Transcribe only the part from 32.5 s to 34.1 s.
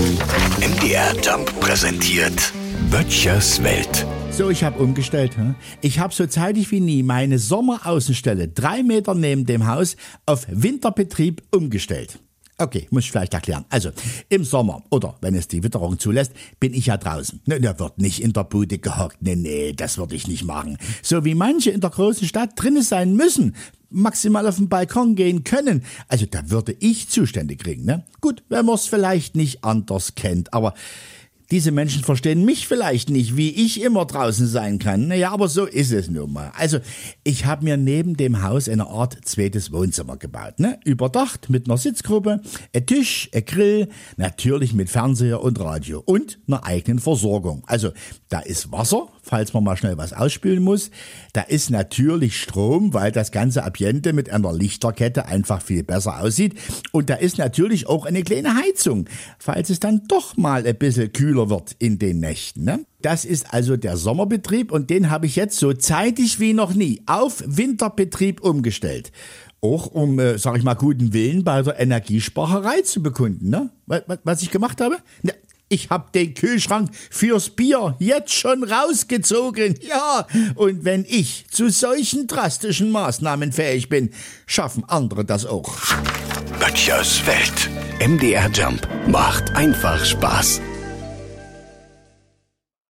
vielleicht nicht, wie ich immer